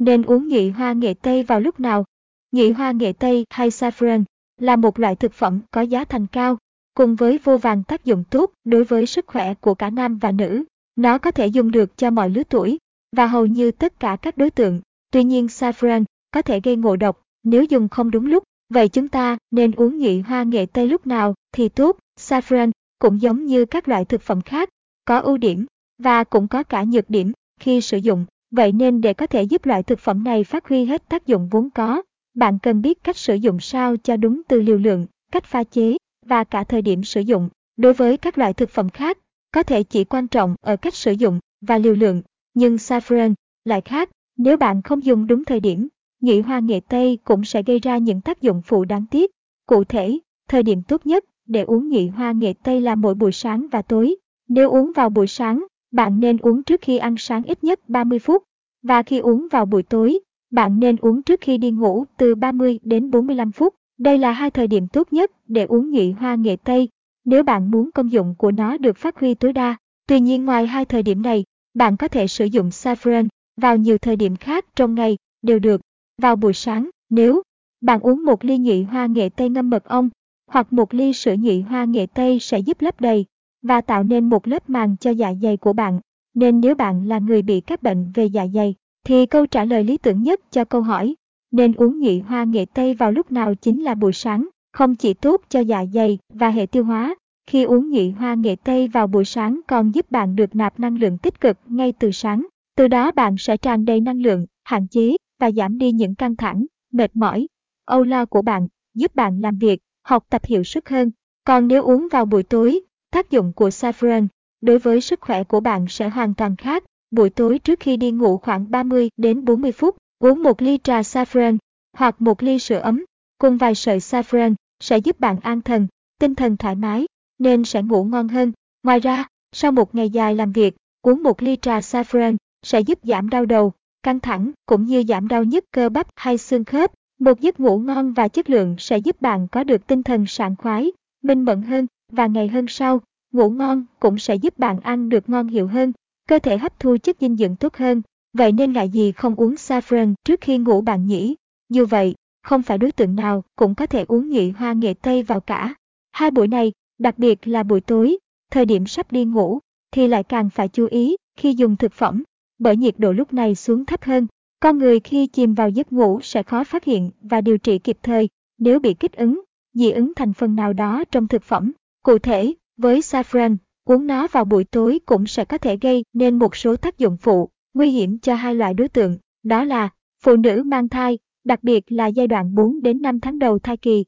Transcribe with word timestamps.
Nên 0.00 0.22
uống 0.22 0.48
nhụy 0.48 0.70
hoa 0.70 0.92
nghệ 0.92 1.14
tây 1.14 1.42
vào 1.42 1.60
lúc 1.60 1.80
nào? 1.80 2.04
Nhụy 2.52 2.72
hoa 2.72 2.92
nghệ 2.92 3.12
tây 3.12 3.44
hay 3.50 3.68
saffron 3.68 4.24
là 4.60 4.76
một 4.76 4.98
loại 4.98 5.16
thực 5.16 5.32
phẩm 5.32 5.60
có 5.70 5.80
giá 5.80 6.04
thành 6.04 6.26
cao, 6.26 6.58
cùng 6.94 7.16
với 7.16 7.38
vô 7.44 7.58
vàng 7.58 7.82
tác 7.82 8.04
dụng 8.04 8.24
tốt 8.30 8.50
đối 8.64 8.84
với 8.84 9.06
sức 9.06 9.26
khỏe 9.26 9.54
của 9.54 9.74
cả 9.74 9.90
nam 9.90 10.18
và 10.18 10.32
nữ. 10.32 10.64
Nó 10.96 11.18
có 11.18 11.30
thể 11.30 11.46
dùng 11.46 11.70
được 11.70 11.96
cho 11.96 12.10
mọi 12.10 12.30
lứa 12.30 12.42
tuổi 12.48 12.78
và 13.16 13.26
hầu 13.26 13.46
như 13.46 13.70
tất 13.70 14.00
cả 14.00 14.16
các 14.22 14.38
đối 14.38 14.50
tượng. 14.50 14.80
Tuy 15.12 15.24
nhiên 15.24 15.46
saffron 15.46 16.04
có 16.30 16.42
thể 16.42 16.60
gây 16.60 16.76
ngộ 16.76 16.96
độc 16.96 17.22
nếu 17.42 17.64
dùng 17.64 17.88
không 17.88 18.10
đúng 18.10 18.26
lúc. 18.26 18.44
Vậy 18.68 18.88
chúng 18.88 19.08
ta 19.08 19.38
nên 19.50 19.72
uống 19.72 19.98
nhụy 19.98 20.20
hoa 20.20 20.42
nghệ 20.42 20.66
tây 20.66 20.86
lúc 20.86 21.06
nào 21.06 21.34
thì 21.52 21.68
tốt? 21.68 21.98
Saffron 22.20 22.70
cũng 22.98 23.20
giống 23.20 23.46
như 23.46 23.64
các 23.64 23.88
loại 23.88 24.04
thực 24.04 24.22
phẩm 24.22 24.40
khác, 24.40 24.68
có 25.04 25.18
ưu 25.18 25.36
điểm 25.36 25.66
và 25.98 26.24
cũng 26.24 26.48
có 26.48 26.62
cả 26.62 26.84
nhược 26.84 27.10
điểm 27.10 27.32
khi 27.60 27.80
sử 27.80 27.96
dụng. 27.96 28.26
Vậy 28.50 28.72
nên 28.72 29.00
để 29.00 29.14
có 29.14 29.26
thể 29.26 29.42
giúp 29.42 29.66
loại 29.66 29.82
thực 29.82 29.98
phẩm 29.98 30.24
này 30.24 30.44
phát 30.44 30.68
huy 30.68 30.84
hết 30.84 31.08
tác 31.08 31.26
dụng 31.26 31.48
vốn 31.50 31.70
có, 31.70 32.02
bạn 32.34 32.58
cần 32.62 32.82
biết 32.82 33.04
cách 33.04 33.16
sử 33.16 33.34
dụng 33.34 33.60
sao 33.60 33.96
cho 33.96 34.16
đúng 34.16 34.42
từ 34.48 34.62
liều 34.62 34.78
lượng, 34.78 35.06
cách 35.32 35.44
pha 35.44 35.64
chế 35.64 35.96
và 36.26 36.44
cả 36.44 36.64
thời 36.64 36.82
điểm 36.82 37.04
sử 37.04 37.20
dụng. 37.20 37.48
Đối 37.76 37.92
với 37.92 38.16
các 38.16 38.38
loại 38.38 38.52
thực 38.54 38.70
phẩm 38.70 38.88
khác, 38.88 39.18
có 39.52 39.62
thể 39.62 39.82
chỉ 39.82 40.04
quan 40.04 40.28
trọng 40.28 40.54
ở 40.60 40.76
cách 40.76 40.94
sử 40.94 41.12
dụng 41.12 41.40
và 41.60 41.78
liều 41.78 41.94
lượng, 41.94 42.22
nhưng 42.54 42.76
saffron 42.76 43.34
lại 43.64 43.80
khác, 43.80 44.10
nếu 44.36 44.56
bạn 44.56 44.82
không 44.82 45.04
dùng 45.04 45.26
đúng 45.26 45.44
thời 45.44 45.60
điểm, 45.60 45.88
nhụy 46.20 46.40
hoa 46.40 46.58
nghệ 46.58 46.80
tây 46.88 47.18
cũng 47.24 47.44
sẽ 47.44 47.62
gây 47.62 47.78
ra 47.78 47.98
những 47.98 48.20
tác 48.20 48.42
dụng 48.42 48.62
phụ 48.64 48.84
đáng 48.84 49.06
tiếc. 49.10 49.30
Cụ 49.66 49.84
thể, 49.84 50.18
thời 50.48 50.62
điểm 50.62 50.82
tốt 50.82 51.06
nhất 51.06 51.24
để 51.46 51.62
uống 51.62 51.88
nhụy 51.88 52.08
hoa 52.08 52.32
nghệ 52.32 52.52
tây 52.62 52.80
là 52.80 52.94
mỗi 52.94 53.14
buổi 53.14 53.32
sáng 53.32 53.66
và 53.72 53.82
tối. 53.82 54.16
Nếu 54.48 54.70
uống 54.70 54.92
vào 54.92 55.10
buổi 55.10 55.26
sáng, 55.26 55.66
bạn 55.90 56.20
nên 56.20 56.36
uống 56.38 56.62
trước 56.62 56.80
khi 56.80 56.98
ăn 56.98 57.14
sáng 57.18 57.42
ít 57.42 57.64
nhất 57.64 57.88
30 57.88 58.18
phút. 58.18 58.42
Và 58.82 59.02
khi 59.02 59.18
uống 59.18 59.48
vào 59.50 59.66
buổi 59.66 59.82
tối, 59.82 60.18
bạn 60.50 60.80
nên 60.80 60.96
uống 60.96 61.22
trước 61.22 61.40
khi 61.40 61.58
đi 61.58 61.70
ngủ 61.70 62.04
từ 62.16 62.34
30 62.34 62.78
đến 62.82 63.10
45 63.10 63.52
phút. 63.52 63.74
Đây 63.98 64.18
là 64.18 64.32
hai 64.32 64.50
thời 64.50 64.66
điểm 64.66 64.88
tốt 64.88 65.12
nhất 65.12 65.30
để 65.48 65.64
uống 65.64 65.90
nhụy 65.90 66.12
hoa 66.12 66.34
nghệ 66.34 66.56
tây, 66.56 66.88
nếu 67.24 67.42
bạn 67.42 67.70
muốn 67.70 67.90
công 67.94 68.12
dụng 68.12 68.34
của 68.38 68.50
nó 68.50 68.76
được 68.76 68.96
phát 68.96 69.18
huy 69.18 69.34
tối 69.34 69.52
đa. 69.52 69.76
Tuy 70.06 70.20
nhiên 70.20 70.44
ngoài 70.44 70.66
hai 70.66 70.84
thời 70.84 71.02
điểm 71.02 71.22
này, 71.22 71.44
bạn 71.74 71.96
có 71.96 72.08
thể 72.08 72.26
sử 72.26 72.44
dụng 72.44 72.68
saffron 72.68 73.28
vào 73.56 73.76
nhiều 73.76 73.98
thời 73.98 74.16
điểm 74.16 74.36
khác 74.36 74.64
trong 74.76 74.94
ngày, 74.94 75.16
đều 75.42 75.58
được. 75.58 75.80
Vào 76.18 76.36
buổi 76.36 76.52
sáng, 76.52 76.90
nếu 77.10 77.42
bạn 77.80 78.00
uống 78.00 78.24
một 78.24 78.44
ly 78.44 78.58
nhụy 78.58 78.82
hoa 78.82 79.06
nghệ 79.06 79.28
tây 79.28 79.48
ngâm 79.48 79.70
mật 79.70 79.84
ong, 79.84 80.08
hoặc 80.46 80.72
một 80.72 80.94
ly 80.94 81.12
sữa 81.12 81.34
nhụy 81.38 81.60
hoa 81.60 81.84
nghệ 81.84 82.06
tây 82.06 82.38
sẽ 82.40 82.58
giúp 82.58 82.82
lấp 82.82 83.00
đầy 83.00 83.26
và 83.62 83.80
tạo 83.80 84.02
nên 84.02 84.28
một 84.28 84.48
lớp 84.48 84.70
màng 84.70 84.96
cho 85.00 85.10
dạ 85.10 85.34
dày 85.42 85.56
của 85.56 85.72
bạn. 85.72 86.00
Nên 86.34 86.60
nếu 86.60 86.74
bạn 86.74 87.08
là 87.08 87.18
người 87.18 87.42
bị 87.42 87.60
các 87.60 87.82
bệnh 87.82 88.12
về 88.14 88.26
dạ 88.26 88.46
dày, 88.54 88.74
thì 89.04 89.26
câu 89.26 89.46
trả 89.46 89.64
lời 89.64 89.84
lý 89.84 89.96
tưởng 89.96 90.22
nhất 90.22 90.40
cho 90.50 90.64
câu 90.64 90.82
hỏi 90.82 91.14
nên 91.50 91.72
uống 91.72 92.00
nhụy 92.00 92.20
hoa 92.20 92.44
nghệ 92.44 92.64
tây 92.74 92.94
vào 92.94 93.12
lúc 93.12 93.32
nào 93.32 93.54
chính 93.54 93.82
là 93.82 93.94
buổi 93.94 94.12
sáng, 94.12 94.48
không 94.72 94.94
chỉ 94.94 95.14
tốt 95.14 95.40
cho 95.48 95.60
dạ 95.60 95.84
dày 95.94 96.18
và 96.28 96.50
hệ 96.50 96.66
tiêu 96.66 96.84
hóa. 96.84 97.14
Khi 97.46 97.62
uống 97.62 97.90
nhụy 97.90 98.10
hoa 98.10 98.34
nghệ 98.34 98.56
tây 98.64 98.88
vào 98.88 99.06
buổi 99.06 99.24
sáng 99.24 99.60
còn 99.66 99.94
giúp 99.94 100.10
bạn 100.10 100.36
được 100.36 100.56
nạp 100.56 100.80
năng 100.80 100.98
lượng 100.98 101.18
tích 101.18 101.40
cực 101.40 101.58
ngay 101.66 101.92
từ 101.92 102.10
sáng. 102.10 102.46
Từ 102.76 102.88
đó 102.88 103.12
bạn 103.12 103.36
sẽ 103.38 103.56
tràn 103.56 103.84
đầy 103.84 104.00
năng 104.00 104.22
lượng, 104.22 104.46
hạn 104.64 104.86
chế 104.88 105.16
và 105.40 105.50
giảm 105.50 105.78
đi 105.78 105.92
những 105.92 106.14
căng 106.14 106.36
thẳng, 106.36 106.66
mệt 106.92 107.16
mỏi, 107.16 107.46
âu 107.84 108.02
lo 108.02 108.24
của 108.24 108.42
bạn, 108.42 108.68
giúp 108.94 109.14
bạn 109.14 109.40
làm 109.40 109.58
việc, 109.58 109.80
học 110.02 110.24
tập 110.30 110.44
hiệu 110.44 110.64
suất 110.64 110.88
hơn. 110.88 111.10
Còn 111.44 111.68
nếu 111.68 111.82
uống 111.82 112.08
vào 112.12 112.24
buổi 112.24 112.42
tối, 112.42 112.80
tác 113.10 113.30
dụng 113.30 113.52
của 113.52 113.68
saffron 113.68 114.26
đối 114.60 114.78
với 114.78 115.00
sức 115.00 115.20
khỏe 115.20 115.44
của 115.44 115.60
bạn 115.60 115.86
sẽ 115.88 116.08
hoàn 116.08 116.34
toàn 116.34 116.56
khác. 116.56 116.84
Buổi 117.10 117.30
tối 117.30 117.58
trước 117.58 117.80
khi 117.80 117.96
đi 117.96 118.10
ngủ 118.10 118.38
khoảng 118.38 118.70
30 118.70 119.08
đến 119.16 119.44
40 119.44 119.72
phút, 119.72 119.96
uống 120.18 120.42
một 120.42 120.62
ly 120.62 120.78
trà 120.84 121.00
saffron 121.00 121.58
hoặc 121.92 122.20
một 122.20 122.42
ly 122.42 122.58
sữa 122.58 122.78
ấm 122.78 123.04
cùng 123.38 123.56
vài 123.56 123.74
sợi 123.74 123.98
saffron 123.98 124.54
sẽ 124.80 124.98
giúp 124.98 125.20
bạn 125.20 125.36
an 125.42 125.60
thần, 125.60 125.86
tinh 126.18 126.34
thần 126.34 126.56
thoải 126.56 126.74
mái, 126.74 127.06
nên 127.38 127.64
sẽ 127.64 127.82
ngủ 127.82 128.04
ngon 128.04 128.28
hơn. 128.28 128.52
Ngoài 128.82 129.00
ra, 129.00 129.24
sau 129.52 129.72
một 129.72 129.94
ngày 129.94 130.10
dài 130.10 130.34
làm 130.34 130.52
việc, 130.52 130.76
uống 131.02 131.22
một 131.22 131.42
ly 131.42 131.56
trà 131.62 131.78
saffron 131.78 132.36
sẽ 132.62 132.80
giúp 132.80 132.98
giảm 133.02 133.30
đau 133.30 133.46
đầu, 133.46 133.72
căng 134.02 134.20
thẳng 134.20 134.50
cũng 134.66 134.84
như 134.84 135.04
giảm 135.08 135.28
đau 135.28 135.44
nhức 135.44 135.64
cơ 135.70 135.88
bắp 135.88 136.06
hay 136.16 136.38
xương 136.38 136.64
khớp. 136.64 136.92
Một 137.18 137.40
giấc 137.40 137.60
ngủ 137.60 137.78
ngon 137.78 138.12
và 138.12 138.28
chất 138.28 138.50
lượng 138.50 138.76
sẽ 138.78 138.98
giúp 138.98 139.20
bạn 139.20 139.48
có 139.48 139.64
được 139.64 139.86
tinh 139.86 140.02
thần 140.02 140.26
sảng 140.26 140.56
khoái, 140.56 140.92
minh 141.22 141.42
mẫn 141.44 141.62
hơn 141.62 141.86
và 142.10 142.26
ngày 142.26 142.48
hôm 142.48 142.68
sau, 142.68 143.00
ngủ 143.32 143.50
ngon 143.50 143.84
cũng 144.00 144.18
sẽ 144.18 144.34
giúp 144.34 144.58
bạn 144.58 144.80
ăn 144.80 145.08
được 145.08 145.28
ngon 145.28 145.48
hiệu 145.48 145.66
hơn, 145.66 145.92
cơ 146.28 146.38
thể 146.38 146.58
hấp 146.58 146.80
thu 146.80 146.96
chất 147.02 147.16
dinh 147.20 147.36
dưỡng 147.36 147.56
tốt 147.56 147.76
hơn. 147.76 148.02
Vậy 148.32 148.52
nên 148.52 148.72
ngại 148.72 148.88
gì 148.88 149.12
không 149.12 149.34
uống 149.34 149.54
saffron 149.54 150.14
trước 150.24 150.40
khi 150.40 150.58
ngủ 150.58 150.80
bạn 150.80 151.06
nhỉ? 151.06 151.36
Như 151.68 151.86
vậy, 151.86 152.14
không 152.42 152.62
phải 152.62 152.78
đối 152.78 152.92
tượng 152.92 153.16
nào 153.16 153.44
cũng 153.56 153.74
có 153.74 153.86
thể 153.86 154.04
uống 154.08 154.28
nhụy 154.28 154.50
hoa 154.50 154.72
nghệ 154.72 154.94
tây 154.94 155.22
vào 155.22 155.40
cả. 155.40 155.74
Hai 156.12 156.30
buổi 156.30 156.48
này, 156.48 156.72
đặc 156.98 157.18
biệt 157.18 157.48
là 157.48 157.62
buổi 157.62 157.80
tối, 157.80 158.18
thời 158.50 158.66
điểm 158.66 158.86
sắp 158.86 159.12
đi 159.12 159.24
ngủ, 159.24 159.58
thì 159.92 160.08
lại 160.08 160.22
càng 160.22 160.50
phải 160.50 160.68
chú 160.68 160.86
ý 160.90 161.16
khi 161.36 161.54
dùng 161.54 161.76
thực 161.76 161.92
phẩm, 161.92 162.22
bởi 162.58 162.76
nhiệt 162.76 162.94
độ 162.98 163.12
lúc 163.12 163.32
này 163.32 163.54
xuống 163.54 163.84
thấp 163.84 164.02
hơn. 164.02 164.26
Con 164.60 164.78
người 164.78 165.00
khi 165.00 165.26
chìm 165.26 165.54
vào 165.54 165.70
giấc 165.70 165.92
ngủ 165.92 166.20
sẽ 166.22 166.42
khó 166.42 166.64
phát 166.64 166.84
hiện 166.84 167.10
và 167.22 167.40
điều 167.40 167.58
trị 167.58 167.78
kịp 167.78 167.98
thời 168.02 168.28
nếu 168.58 168.78
bị 168.78 168.94
kích 168.94 169.12
ứng, 169.12 169.40
dị 169.74 169.90
ứng 169.90 170.12
thành 170.14 170.32
phần 170.32 170.56
nào 170.56 170.72
đó 170.72 171.04
trong 171.10 171.28
thực 171.28 171.42
phẩm. 171.42 171.72
Cụ 172.02 172.18
thể, 172.18 172.54
với 172.76 173.00
saffron, 173.00 173.56
uống 173.84 174.06
nó 174.06 174.26
vào 174.32 174.44
buổi 174.44 174.64
tối 174.64 175.00
cũng 175.06 175.26
sẽ 175.26 175.44
có 175.44 175.58
thể 175.58 175.76
gây 175.76 176.04
nên 176.12 176.38
một 176.38 176.56
số 176.56 176.76
tác 176.76 176.98
dụng 176.98 177.16
phụ, 177.16 177.50
nguy 177.74 177.90
hiểm 177.90 178.18
cho 178.18 178.34
hai 178.34 178.54
loại 178.54 178.74
đối 178.74 178.88
tượng, 178.88 179.18
đó 179.42 179.64
là 179.64 179.88
phụ 180.24 180.36
nữ 180.36 180.62
mang 180.66 180.88
thai, 180.88 181.18
đặc 181.44 181.62
biệt 181.62 181.92
là 181.92 182.06
giai 182.06 182.26
đoạn 182.26 182.54
4 182.54 182.82
đến 182.82 183.02
5 183.02 183.20
tháng 183.20 183.38
đầu 183.38 183.58
thai 183.58 183.76
kỳ, 183.76 184.04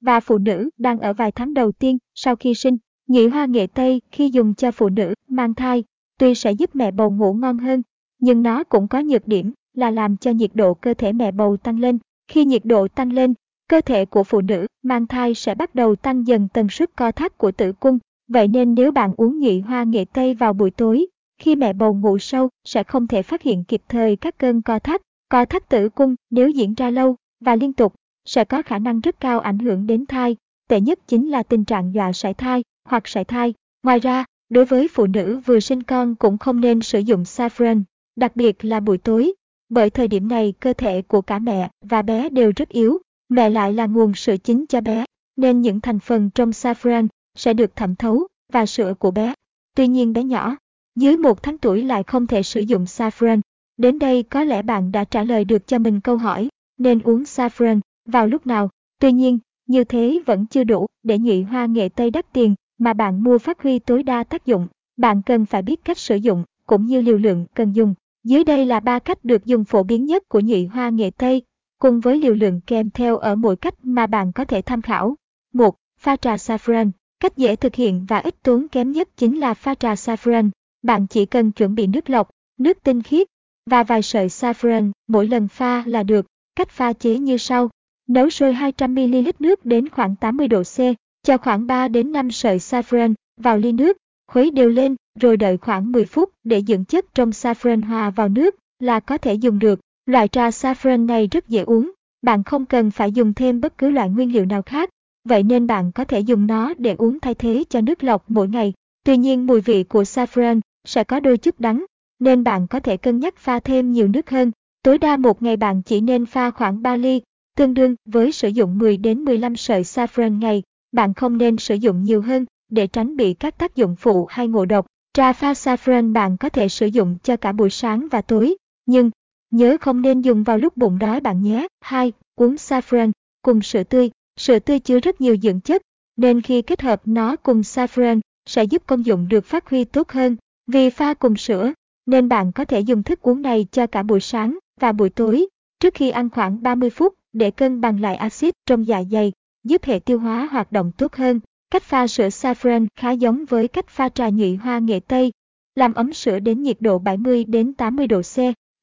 và 0.00 0.20
phụ 0.20 0.38
nữ 0.38 0.70
đang 0.78 0.98
ở 0.98 1.12
vài 1.12 1.32
tháng 1.32 1.54
đầu 1.54 1.72
tiên 1.72 1.98
sau 2.14 2.36
khi 2.36 2.54
sinh. 2.54 2.76
Nhị 3.06 3.26
hoa 3.26 3.46
nghệ 3.46 3.66
tây 3.66 4.00
khi 4.10 4.30
dùng 4.30 4.54
cho 4.54 4.70
phụ 4.70 4.88
nữ 4.88 5.14
mang 5.28 5.54
thai, 5.54 5.84
tuy 6.18 6.34
sẽ 6.34 6.52
giúp 6.52 6.70
mẹ 6.76 6.90
bầu 6.90 7.10
ngủ 7.10 7.34
ngon 7.34 7.58
hơn, 7.58 7.82
nhưng 8.18 8.42
nó 8.42 8.64
cũng 8.64 8.88
có 8.88 9.00
nhược 9.00 9.28
điểm 9.28 9.52
là 9.74 9.90
làm 9.90 10.16
cho 10.16 10.30
nhiệt 10.30 10.50
độ 10.54 10.74
cơ 10.74 10.94
thể 10.94 11.12
mẹ 11.12 11.32
bầu 11.32 11.56
tăng 11.56 11.80
lên. 11.80 11.98
Khi 12.28 12.44
nhiệt 12.44 12.64
độ 12.64 12.88
tăng 12.88 13.12
lên, 13.12 13.34
cơ 13.68 13.80
thể 13.80 14.04
của 14.04 14.24
phụ 14.24 14.40
nữ 14.40 14.66
mang 14.82 15.06
thai 15.06 15.34
sẽ 15.34 15.54
bắt 15.54 15.74
đầu 15.74 15.96
tăng 15.96 16.26
dần 16.26 16.48
tần 16.48 16.68
suất 16.68 16.96
co 16.96 17.12
thắt 17.12 17.38
của 17.38 17.52
tử 17.52 17.72
cung. 17.72 17.98
Vậy 18.28 18.48
nên 18.48 18.74
nếu 18.74 18.92
bạn 18.92 19.14
uống 19.16 19.40
nhụy 19.40 19.60
hoa 19.60 19.82
nghệ 19.82 20.04
tây 20.12 20.34
vào 20.34 20.52
buổi 20.52 20.70
tối, 20.70 21.06
khi 21.38 21.56
mẹ 21.56 21.72
bầu 21.72 21.94
ngủ 21.94 22.18
sâu 22.18 22.48
sẽ 22.64 22.84
không 22.84 23.06
thể 23.06 23.22
phát 23.22 23.42
hiện 23.42 23.64
kịp 23.64 23.82
thời 23.88 24.16
các 24.16 24.38
cơn 24.38 24.62
co 24.62 24.78
thắt. 24.78 25.02
Co 25.28 25.44
thắt 25.44 25.68
tử 25.68 25.88
cung 25.88 26.14
nếu 26.30 26.48
diễn 26.48 26.74
ra 26.74 26.90
lâu 26.90 27.16
và 27.40 27.56
liên 27.56 27.72
tục 27.72 27.94
sẽ 28.24 28.44
có 28.44 28.62
khả 28.62 28.78
năng 28.78 29.00
rất 29.00 29.20
cao 29.20 29.40
ảnh 29.40 29.58
hưởng 29.58 29.86
đến 29.86 30.06
thai. 30.06 30.36
Tệ 30.68 30.80
nhất 30.80 30.98
chính 31.06 31.30
là 31.30 31.42
tình 31.42 31.64
trạng 31.64 31.94
dọa 31.94 32.12
sảy 32.12 32.34
thai 32.34 32.62
hoặc 32.84 33.08
sảy 33.08 33.24
thai. 33.24 33.54
Ngoài 33.82 33.98
ra, 33.98 34.24
đối 34.48 34.64
với 34.64 34.88
phụ 34.88 35.06
nữ 35.06 35.40
vừa 35.46 35.60
sinh 35.60 35.82
con 35.82 36.14
cũng 36.14 36.38
không 36.38 36.60
nên 36.60 36.80
sử 36.80 36.98
dụng 36.98 37.22
saffron, 37.22 37.82
đặc 38.16 38.36
biệt 38.36 38.64
là 38.64 38.80
buổi 38.80 38.98
tối, 38.98 39.34
bởi 39.68 39.90
thời 39.90 40.08
điểm 40.08 40.28
này 40.28 40.54
cơ 40.60 40.72
thể 40.72 41.02
của 41.02 41.20
cả 41.20 41.38
mẹ 41.38 41.70
và 41.84 42.02
bé 42.02 42.28
đều 42.28 42.52
rất 42.56 42.68
yếu, 42.68 42.98
mẹ 43.28 43.50
lại 43.50 43.72
là 43.72 43.86
nguồn 43.86 44.14
sữa 44.14 44.36
chính 44.36 44.66
cho 44.68 44.80
bé, 44.80 45.04
nên 45.36 45.60
những 45.60 45.80
thành 45.80 45.98
phần 45.98 46.30
trong 46.30 46.50
saffron 46.50 47.08
sẽ 47.34 47.54
được 47.54 47.76
thẩm 47.76 47.94
thấu 47.94 48.26
vào 48.52 48.66
sữa 48.66 48.94
của 48.98 49.10
bé. 49.10 49.34
Tuy 49.76 49.88
nhiên 49.88 50.12
bé 50.12 50.24
nhỏ, 50.24 50.56
dưới 50.96 51.16
một 51.16 51.42
tháng 51.42 51.58
tuổi 51.58 51.82
lại 51.82 52.02
không 52.02 52.26
thể 52.26 52.42
sử 52.42 52.60
dụng 52.60 52.84
saffron. 52.84 53.40
Đến 53.76 53.98
đây 53.98 54.22
có 54.22 54.44
lẽ 54.44 54.62
bạn 54.62 54.92
đã 54.92 55.04
trả 55.04 55.24
lời 55.24 55.44
được 55.44 55.66
cho 55.66 55.78
mình 55.78 56.00
câu 56.00 56.16
hỏi, 56.16 56.48
nên 56.78 57.00
uống 57.00 57.22
saffron 57.22 57.80
vào 58.06 58.26
lúc 58.26 58.46
nào. 58.46 58.70
Tuy 59.00 59.12
nhiên, 59.12 59.38
như 59.66 59.84
thế 59.84 60.22
vẫn 60.26 60.46
chưa 60.46 60.64
đủ 60.64 60.86
để 61.02 61.18
nhụy 61.18 61.42
hoa 61.42 61.66
nghệ 61.66 61.88
tây 61.88 62.10
đắt 62.10 62.32
tiền 62.32 62.54
mà 62.78 62.92
bạn 62.92 63.24
mua 63.24 63.38
phát 63.38 63.62
huy 63.62 63.78
tối 63.78 64.02
đa 64.02 64.24
tác 64.24 64.46
dụng. 64.46 64.68
Bạn 64.96 65.22
cần 65.22 65.46
phải 65.46 65.62
biết 65.62 65.84
cách 65.84 65.98
sử 65.98 66.16
dụng 66.16 66.44
cũng 66.66 66.86
như 66.86 67.00
liều 67.00 67.18
lượng 67.18 67.46
cần 67.54 67.72
dùng. 67.72 67.94
Dưới 68.24 68.44
đây 68.44 68.66
là 68.66 68.80
ba 68.80 68.98
cách 68.98 69.24
được 69.24 69.44
dùng 69.44 69.64
phổ 69.64 69.82
biến 69.82 70.04
nhất 70.04 70.22
của 70.28 70.40
nhụy 70.40 70.66
hoa 70.66 70.88
nghệ 70.88 71.10
tây, 71.10 71.42
cùng 71.78 72.00
với 72.00 72.18
liều 72.18 72.34
lượng 72.34 72.60
kèm 72.66 72.90
theo 72.90 73.16
ở 73.16 73.34
mỗi 73.34 73.56
cách 73.56 73.74
mà 73.82 74.06
bạn 74.06 74.32
có 74.32 74.44
thể 74.44 74.62
tham 74.62 74.82
khảo. 74.82 75.14
1. 75.52 75.76
Pha 76.00 76.16
trà 76.16 76.36
saffron. 76.36 76.90
Cách 77.20 77.36
dễ 77.36 77.56
thực 77.56 77.74
hiện 77.74 78.06
và 78.08 78.18
ít 78.18 78.34
tốn 78.42 78.68
kém 78.68 78.92
nhất 78.92 79.08
chính 79.16 79.40
là 79.40 79.54
pha 79.54 79.74
trà 79.74 79.94
saffron. 79.94 80.50
Bạn 80.82 81.06
chỉ 81.06 81.26
cần 81.26 81.52
chuẩn 81.52 81.74
bị 81.74 81.86
nước 81.86 82.10
lọc, 82.10 82.30
nước 82.58 82.78
tinh 82.82 83.02
khiết 83.02 83.28
và 83.70 83.82
vài 83.82 84.02
sợi 84.02 84.26
saffron 84.26 84.90
mỗi 85.08 85.28
lần 85.28 85.48
pha 85.48 85.82
là 85.86 86.02
được. 86.02 86.26
Cách 86.56 86.70
pha 86.70 86.92
chế 86.92 87.18
như 87.18 87.36
sau. 87.36 87.70
Nấu 88.08 88.30
sôi 88.30 88.52
200ml 88.52 89.32
nước 89.38 89.64
đến 89.66 89.88
khoảng 89.88 90.16
80 90.16 90.48
độ 90.48 90.62
C, 90.62 90.78
cho 91.22 91.38
khoảng 91.38 91.66
3 91.66 91.88
đến 91.88 92.12
5 92.12 92.30
sợi 92.30 92.58
saffron 92.58 93.14
vào 93.36 93.58
ly 93.58 93.72
nước, 93.72 93.96
khuấy 94.26 94.50
đều 94.50 94.68
lên, 94.68 94.96
rồi 95.20 95.36
đợi 95.36 95.56
khoảng 95.56 95.92
10 95.92 96.04
phút 96.04 96.30
để 96.44 96.62
dưỡng 96.66 96.84
chất 96.84 97.14
trong 97.14 97.30
saffron 97.30 97.84
hòa 97.84 98.10
vào 98.10 98.28
nước 98.28 98.54
là 98.80 99.00
có 99.00 99.18
thể 99.18 99.34
dùng 99.34 99.58
được. 99.58 99.80
Loại 100.06 100.28
trà 100.28 100.48
saffron 100.48 101.06
này 101.06 101.28
rất 101.30 101.48
dễ 101.48 101.62
uống, 101.62 101.90
bạn 102.22 102.44
không 102.44 102.66
cần 102.66 102.90
phải 102.90 103.12
dùng 103.12 103.34
thêm 103.34 103.60
bất 103.60 103.78
cứ 103.78 103.90
loại 103.90 104.10
nguyên 104.10 104.32
liệu 104.32 104.46
nào 104.46 104.62
khác, 104.62 104.90
vậy 105.24 105.42
nên 105.42 105.66
bạn 105.66 105.92
có 105.92 106.04
thể 106.04 106.20
dùng 106.20 106.46
nó 106.46 106.74
để 106.78 106.94
uống 106.98 107.20
thay 107.20 107.34
thế 107.34 107.64
cho 107.68 107.80
nước 107.80 108.04
lọc 108.04 108.24
mỗi 108.28 108.48
ngày. 108.48 108.72
Tuy 109.04 109.16
nhiên 109.16 109.46
mùi 109.46 109.60
vị 109.60 109.84
của 109.84 110.02
saffron 110.02 110.60
sẽ 110.84 111.04
có 111.04 111.20
đôi 111.20 111.38
chút 111.38 111.60
đắng, 111.60 111.84
nên 112.18 112.44
bạn 112.44 112.66
có 112.66 112.80
thể 112.80 112.96
cân 112.96 113.20
nhắc 113.20 113.36
pha 113.36 113.60
thêm 113.60 113.92
nhiều 113.92 114.08
nước 114.08 114.30
hơn. 114.30 114.52
Tối 114.82 114.98
đa 114.98 115.16
một 115.16 115.42
ngày 115.42 115.56
bạn 115.56 115.82
chỉ 115.82 116.00
nên 116.00 116.26
pha 116.26 116.50
khoảng 116.50 116.82
3 116.82 116.96
ly, 116.96 117.22
tương 117.56 117.74
đương 117.74 117.94
với 118.04 118.32
sử 118.32 118.48
dụng 118.48 118.78
10 118.78 118.96
đến 118.96 119.24
15 119.24 119.56
sợi 119.56 119.82
saffron 119.82 120.38
ngày. 120.38 120.62
Bạn 120.92 121.14
không 121.14 121.38
nên 121.38 121.56
sử 121.56 121.74
dụng 121.74 122.02
nhiều 122.02 122.22
hơn 122.22 122.44
để 122.68 122.86
tránh 122.86 123.16
bị 123.16 123.34
các 123.34 123.58
tác 123.58 123.76
dụng 123.76 123.96
phụ 123.96 124.26
hay 124.26 124.48
ngộ 124.48 124.64
độc. 124.64 124.86
Trà 125.12 125.32
pha 125.32 125.52
saffron 125.52 126.12
bạn 126.12 126.36
có 126.36 126.48
thể 126.48 126.68
sử 126.68 126.86
dụng 126.86 127.16
cho 127.22 127.36
cả 127.36 127.52
buổi 127.52 127.70
sáng 127.70 128.08
và 128.10 128.22
tối, 128.22 128.56
nhưng 128.86 129.10
nhớ 129.50 129.76
không 129.80 130.02
nên 130.02 130.20
dùng 130.20 130.42
vào 130.42 130.58
lúc 130.58 130.76
bụng 130.76 130.98
đói 130.98 131.20
bạn 131.20 131.42
nhé. 131.42 131.66
2. 131.80 132.12
Uống 132.36 132.54
saffron 132.54 133.10
cùng 133.42 133.62
sữa 133.62 133.82
tươi. 133.84 134.10
Sữa 134.36 134.58
tươi 134.58 134.78
chứa 134.78 135.00
rất 135.00 135.20
nhiều 135.20 135.36
dưỡng 135.42 135.60
chất, 135.60 135.82
nên 136.16 136.40
khi 136.40 136.62
kết 136.62 136.82
hợp 136.82 137.02
nó 137.04 137.36
cùng 137.36 137.60
saffron 137.60 138.20
sẽ 138.46 138.64
giúp 138.64 138.82
công 138.86 139.06
dụng 139.06 139.28
được 139.28 139.44
phát 139.44 139.70
huy 139.70 139.84
tốt 139.84 140.10
hơn. 140.10 140.36
Vì 140.66 140.90
pha 140.90 141.14
cùng 141.14 141.36
sữa, 141.36 141.72
nên 142.06 142.28
bạn 142.28 142.52
có 142.52 142.64
thể 142.64 142.80
dùng 142.80 143.02
thức 143.02 143.22
uống 143.22 143.42
này 143.42 143.66
cho 143.72 143.86
cả 143.86 144.02
buổi 144.02 144.20
sáng 144.20 144.58
và 144.80 144.92
buổi 144.92 145.10
tối, 145.10 145.46
trước 145.80 145.94
khi 145.94 146.10
ăn 146.10 146.30
khoảng 146.30 146.62
30 146.62 146.90
phút 146.90 147.14
để 147.32 147.50
cân 147.50 147.80
bằng 147.80 148.00
lại 148.00 148.16
axit 148.16 148.54
trong 148.66 148.86
dạ 148.86 149.02
dày, 149.10 149.32
giúp 149.64 149.84
hệ 149.84 149.98
tiêu 149.98 150.18
hóa 150.18 150.48
hoạt 150.50 150.72
động 150.72 150.92
tốt 150.96 151.14
hơn. 151.14 151.40
Cách 151.70 151.82
pha 151.82 152.06
sữa 152.06 152.28
saffron 152.28 152.86
khá 152.96 153.10
giống 153.10 153.44
với 153.44 153.68
cách 153.68 153.88
pha 153.88 154.08
trà 154.08 154.28
nhụy 154.28 154.56
hoa 154.56 154.78
nghệ 154.78 155.00
Tây. 155.00 155.32
Làm 155.74 155.94
ấm 155.94 156.12
sữa 156.12 156.38
đến 156.38 156.62
nhiệt 156.62 156.76
độ 156.80 156.98
70 156.98 157.44
đến 157.44 157.74
80 157.74 158.06
độ 158.06 158.22
C. 158.22 158.36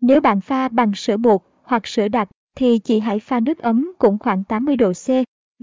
Nếu 0.06 0.22
bạn 0.22 0.42
pha 0.42 0.68
bằng 0.68 0.96
sữa 0.96 1.18
bột 1.18 1.42
hoặc 1.64 1.88
sữa 1.88 2.08
đặc 2.08 2.30
thì 2.56 2.80
chỉ 2.80 3.00
hãy 3.00 3.20
pha 3.20 3.40
nước 3.40 3.58
ấm 3.58 3.92
cũng 3.98 4.18
khoảng 4.20 4.44
80 4.44 4.76
độ 4.76 4.92
C, 4.94 5.08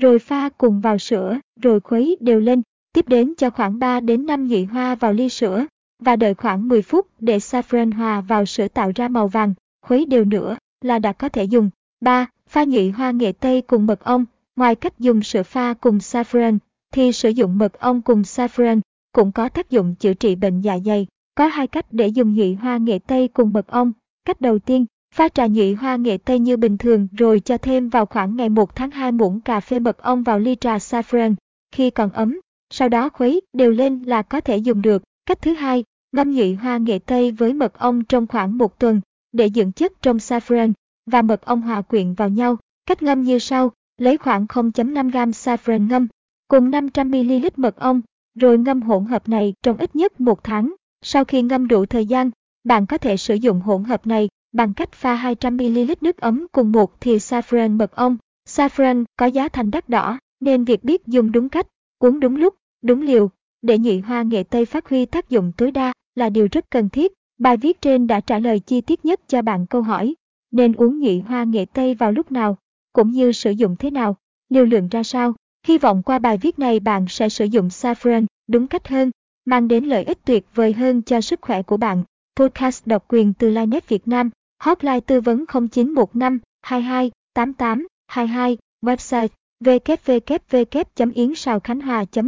rồi 0.01 0.19
pha 0.19 0.49
cùng 0.49 0.81
vào 0.81 0.99
sữa, 0.99 1.39
rồi 1.61 1.81
khuấy 1.81 2.17
đều 2.21 2.41
lên. 2.41 2.63
Tiếp 2.93 3.09
đến 3.09 3.35
cho 3.39 3.51
khoảng 3.51 3.79
3 3.79 4.01
đến 4.01 4.27
5 4.27 4.49
nhụy 4.49 4.65
hoa 4.65 4.95
vào 4.95 5.13
ly 5.13 5.29
sữa 5.29 5.67
và 5.99 6.17
đợi 6.17 6.35
khoảng 6.35 6.69
10 6.69 6.83
phút 6.83 7.07
để 7.19 7.39
saffron 7.39 7.95
hòa 7.97 8.21
vào 8.21 8.47
sữa 8.47 8.69
tạo 8.69 8.93
ra 8.95 9.09
màu 9.09 9.29
vàng, 9.29 9.55
khuấy 9.87 10.07
đều 10.07 10.25
nữa 10.25 10.57
là 10.81 10.99
đã 10.99 11.13
có 11.13 11.29
thể 11.29 11.45
dùng. 11.45 11.71
3. 12.01 12.27
Pha 12.49 12.65
nhụy 12.65 12.91
hoa 12.91 13.11
nghệ 13.11 13.33
Tây 13.33 13.63
cùng 13.63 13.87
mật 13.87 14.05
ong. 14.05 14.25
Ngoài 14.57 14.75
cách 14.75 14.99
dùng 14.99 15.23
sữa 15.23 15.43
pha 15.43 15.75
cùng 15.75 15.99
saffron, 15.99 16.59
thì 16.93 17.13
sử 17.13 17.29
dụng 17.29 17.59
mật 17.59 17.81
ong 17.81 18.03
cùng 18.03 18.23
saffron 18.23 18.81
cũng 19.13 19.33
có 19.33 19.49
tác 19.49 19.71
dụng 19.71 19.95
chữa 19.95 20.15
trị 20.15 20.35
bệnh 20.35 20.61
dạ 20.61 20.79
dày. 20.79 21.07
Có 21.35 21.47
hai 21.47 21.67
cách 21.67 21.87
để 21.91 22.09
dùng 22.09 22.35
nhụy 22.35 22.55
hoa 22.55 22.77
nghệ 22.77 22.99
Tây 22.99 23.29
cùng 23.29 23.53
mật 23.53 23.67
ong. 23.67 23.93
Cách 24.25 24.41
đầu 24.41 24.59
tiên, 24.59 24.87
pha 25.15 25.29
trà 25.29 25.47
nhụy 25.47 25.75
hoa 25.75 25.97
nghệ 25.97 26.19
Tây 26.19 26.39
như 26.39 26.57
bình 26.57 26.79
thường 26.79 27.09
rồi 27.19 27.41
cho 27.41 27.59
thêm 27.59 27.89
vào 27.89 28.07
khoảng 28.07 28.37
ngày 28.37 28.49
1 28.49 28.77
tháng 28.77 28.91
2 28.91 29.13
muỗng 29.13 29.41
cà 29.41 29.61
phê 29.61 29.79
mật 29.79 29.99
ong 29.99 30.23
vào 30.23 30.39
ly 30.39 30.57
trà 30.61 30.77
saffron 30.77 31.35
khi 31.73 31.91
còn 31.91 32.11
ấm. 32.11 32.41
Sau 32.71 32.89
đó 32.89 33.09
khuấy 33.09 33.41
đều 33.53 33.71
lên 33.71 34.03
là 34.03 34.23
có 34.23 34.41
thể 34.41 34.57
dùng 34.57 34.83
được. 34.83 35.03
Cách 35.27 35.43
thứ 35.43 35.55
hai, 35.55 35.85
ngâm 36.13 36.31
nhụy 36.31 36.55
hoa 36.55 36.77
nghệ 36.77 36.99
Tây 36.99 37.33
với 37.33 37.53
mật 37.53 37.79
ong 37.79 38.05
trong 38.05 38.27
khoảng 38.27 38.59
một 38.59 38.79
tuần 38.79 39.01
để 39.33 39.51
dưỡng 39.55 39.73
chất 39.73 39.93
trong 40.03 40.17
saffron 40.17 40.73
và 41.07 41.23
mật 41.23 41.45
ong 41.45 41.63
hòa 41.63 41.83
quyện 41.83 42.15
vào 42.15 42.29
nhau. 42.29 42.57
Cách 42.87 43.03
ngâm 43.03 43.23
như 43.23 43.39
sau, 43.39 43.73
lấy 43.99 44.17
khoảng 44.17 44.47
0.5 44.47 45.11
g 45.11 45.17
saffron 45.17 45.89
ngâm 45.89 46.09
cùng 46.49 46.71
500ml 46.71 47.51
mật 47.57 47.77
ong, 47.77 48.01
rồi 48.35 48.59
ngâm 48.59 48.83
hỗn 48.83 49.05
hợp 49.05 49.29
này 49.29 49.55
trong 49.63 49.77
ít 49.77 49.97
nhất 49.97 50.21
một 50.21 50.45
tháng. 50.45 50.75
Sau 51.03 51.25
khi 51.25 51.43
ngâm 51.43 51.69
đủ 51.69 51.87
thời 51.87 52.07
gian, 52.07 52.31
bạn 52.65 52.87
có 52.87 52.99
thể 52.99 53.17
sử 53.17 53.35
dụng 53.35 53.61
hỗn 53.61 53.85
hợp 53.85 54.07
này 54.07 54.29
bằng 54.53 54.75
cách 54.75 54.93
pha 54.93 55.17
200ml 55.17 55.95
nước 56.01 56.17
ấm 56.17 56.47
cùng 56.53 56.73
một 56.73 57.01
thìa 57.01 57.17
saffron 57.17 57.77
mật 57.77 57.93
ong. 57.93 58.17
Saffron 58.49 59.05
có 59.17 59.27
giá 59.27 59.49
thành 59.49 59.71
đắt 59.71 59.89
đỏ, 59.89 60.19
nên 60.41 60.65
việc 60.65 60.85
biết 60.85 61.07
dùng 61.07 61.33
đúng 61.33 61.49
cách, 61.49 61.67
uống 61.99 62.21
đúng 62.21 62.37
lúc, 62.37 62.55
đúng 62.83 63.03
liều, 63.03 63.31
để 63.63 63.79
nhụy 63.79 64.01
hoa 64.01 64.23
nghệ 64.23 64.43
Tây 64.43 64.65
phát 64.65 64.89
huy 64.89 65.07
tác 65.07 65.31
dụng 65.31 65.53
tối 65.57 65.71
đa 65.71 65.93
là 66.15 66.31
điều 66.31 66.49
rất 66.53 66.71
cần 66.71 66.89
thiết. 66.89 67.13
Bài 67.39 67.57
viết 67.57 67.81
trên 67.81 68.07
đã 68.07 68.21
trả 68.21 68.39
lời 68.39 68.61
chi 68.61 68.81
tiết 68.81 69.05
nhất 69.05 69.21
cho 69.29 69.43
bạn 69.43 69.67
câu 69.67 69.83
hỏi, 69.83 70.15
nên 70.51 70.73
uống 70.73 71.01
nhụy 71.01 71.21
hoa 71.21 71.45
nghệ 71.45 71.65
Tây 71.65 71.95
vào 71.95 72.13
lúc 72.13 72.33
nào, 72.33 72.57
cũng 72.93 73.11
như 73.11 73.33
sử 73.33 73.51
dụng 73.51 73.77
thế 73.77 73.91
nào, 73.91 74.17
liều 74.49 74.65
lượng 74.65 74.89
ra 74.89 75.03
sao. 75.03 75.35
Hy 75.67 75.79
vọng 75.79 76.03
qua 76.03 76.19
bài 76.19 76.39
viết 76.39 76.59
này 76.59 76.81
bạn 76.81 77.07
sẽ 77.09 77.29
sử 77.29 77.45
dụng 77.45 77.69
saffron 77.69 78.27
đúng 78.49 78.67
cách 78.67 78.89
hơn, 78.89 79.11
mang 79.45 79.69
đến 79.69 79.85
lợi 79.85 80.05
ích 80.05 80.19
tuyệt 80.25 80.47
vời 80.55 80.73
hơn 80.73 81.03
cho 81.03 81.21
sức 81.21 81.41
khỏe 81.43 81.63
của 81.63 81.77
bạn. 81.77 82.05
Podcast 82.41 82.87
độc 82.87 83.05
quyền 83.09 83.33
từ 83.35 83.51
Linet 83.51 83.89
Việt 83.89 84.09
Nam, 84.09 84.31
hotline 84.63 85.01
tư 85.01 85.21
vấn 85.21 85.45
0915 85.71 86.39
22 86.63 87.11
88 87.35 87.87
22, 88.07 88.59
website 88.83 89.29
www.yến 89.65 91.33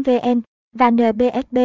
vn 0.04 0.40
và 0.72 0.90
NBSB 0.90 1.58